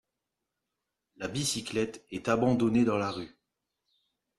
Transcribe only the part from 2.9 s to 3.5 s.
la rue